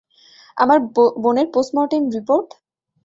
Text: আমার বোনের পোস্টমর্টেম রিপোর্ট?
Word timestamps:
আমার 0.57 0.77
বোনের 1.23 1.47
পোস্টমর্টেম 1.53 2.01
রিপোর্ট? 2.15 2.47